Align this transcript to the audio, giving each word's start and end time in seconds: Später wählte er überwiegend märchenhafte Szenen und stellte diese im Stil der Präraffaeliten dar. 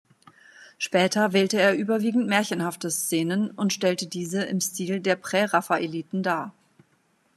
Später 0.79 1.31
wählte 1.31 1.61
er 1.61 1.77
überwiegend 1.77 2.25
märchenhafte 2.27 2.89
Szenen 2.89 3.51
und 3.51 3.71
stellte 3.71 4.07
diese 4.07 4.41
im 4.41 4.59
Stil 4.59 4.99
der 4.99 5.15
Präraffaeliten 5.15 6.23
dar. 6.23 6.51